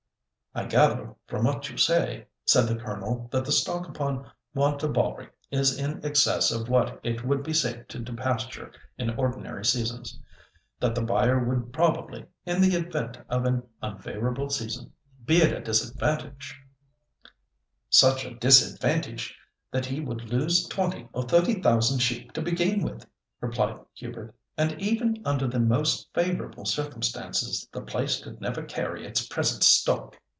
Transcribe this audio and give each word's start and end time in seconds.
"I 0.53 0.65
gather 0.65 1.15
from 1.27 1.45
what 1.45 1.69
you 1.69 1.77
say," 1.77 2.27
said 2.43 2.63
the 2.67 2.75
Colonel; 2.75 3.29
"that 3.31 3.45
the 3.45 3.53
stock 3.53 3.87
upon 3.87 4.29
Wantabalree 4.53 5.29
is 5.49 5.79
in 5.79 6.03
excess 6.03 6.51
of 6.51 6.67
what 6.67 6.99
it 7.05 7.23
would 7.23 7.41
be 7.41 7.53
safe 7.53 7.87
to 7.87 8.01
depasture 8.01 8.73
in 8.97 9.11
ordinary 9.11 9.63
seasons; 9.63 10.19
that 10.81 10.93
the 10.93 11.03
buyer 11.03 11.41
would 11.41 11.71
probably, 11.71 12.25
in 12.45 12.59
the 12.59 12.75
event 12.75 13.17
of 13.29 13.45
an 13.45 13.63
unfavourable 13.81 14.49
season, 14.49 14.91
be 15.23 15.41
at 15.41 15.53
a 15.53 15.61
disadvantage—" 15.61 16.59
"Such 17.89 18.25
a 18.25 18.35
disadvantage 18.35 19.37
that 19.71 19.85
he 19.85 20.01
would 20.01 20.27
lose 20.33 20.67
twenty 20.67 21.07
or 21.13 21.23
thirty 21.23 21.61
thousand 21.61 21.99
sheep 21.99 22.33
to 22.33 22.41
begin 22.41 22.83
with," 22.83 23.05
replied 23.39 23.79
Hubert; 23.93 24.35
"and 24.57 24.73
even 24.81 25.21
under 25.23 25.47
the 25.47 25.61
most 25.61 26.13
favourable 26.13 26.65
circumstances 26.65 27.69
the 27.71 27.79
place 27.79 28.21
could 28.21 28.41
never 28.41 28.63
carry 28.63 29.05
its 29.07 29.25
present 29.25 29.63
stock." 29.63 30.17